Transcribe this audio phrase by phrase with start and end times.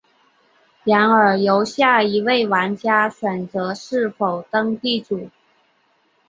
[0.83, 5.29] 然后由下一位玩家选择是否当地主。